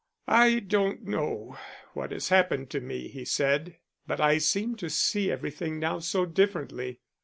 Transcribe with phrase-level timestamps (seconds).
[0.27, 1.59] "I don't know
[1.93, 3.77] what has happened to me," he said,
[4.07, 7.01] "but I seem to see everything now so differently.